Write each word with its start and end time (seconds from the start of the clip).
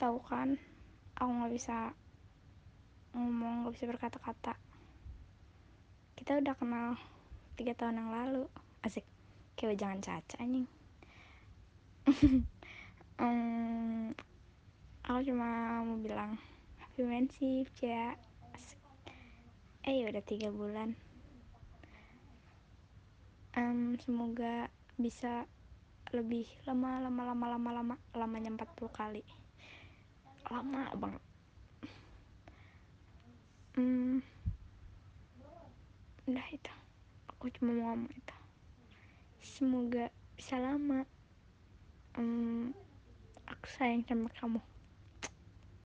tahu 0.00 0.16
kan 0.24 0.56
aku 1.20 1.28
nggak 1.28 1.52
bisa 1.52 1.92
ngomong 3.12 3.62
nggak 3.62 3.74
bisa 3.76 3.84
berkata-kata. 3.84 4.56
Kita 6.16 6.40
udah 6.40 6.56
kenal 6.56 6.96
tiga 7.54 7.76
tahun 7.76 8.00
yang 8.00 8.10
lalu. 8.10 8.48
Asik. 8.80 9.04
Kayak 9.60 9.76
jangan 9.76 10.00
caca 10.00 10.36
anjing. 10.40 10.66
Um, 13.20 14.16
aku 15.04 15.28
cuma 15.28 15.84
mau 15.84 16.00
bilang 16.00 16.40
happy 16.80 17.04
friendship 17.04 17.68
ya 17.84 18.16
asik. 18.56 18.80
Eh 19.84 20.00
ya 20.00 20.08
udah 20.08 20.24
tiga 20.24 20.48
bulan. 20.48 20.96
Um, 23.52 24.00
semoga 24.00 24.72
bisa 24.96 25.44
lebih 26.10 26.46
lama 26.66 26.98
lama 26.98 27.22
lama 27.34 27.46
lama 27.56 27.70
lama 27.70 27.94
lamanya 28.14 28.50
40 28.54 28.90
kali. 28.90 29.22
Lama 30.50 30.90
banget 30.98 31.22
hmm, 33.80 34.20
udah 36.28 36.48
itu. 36.52 36.74
Aku 37.32 37.48
cuma 37.56 37.72
mau 37.72 37.94
ngomong 37.94 38.12
itu. 38.12 38.36
Semoga 39.40 40.12
bisa 40.36 40.60
lama. 40.60 41.08
Hmm, 42.18 42.74
aku 43.46 43.66
sayang 43.78 44.04
sama 44.04 44.28
kamu 44.34 44.60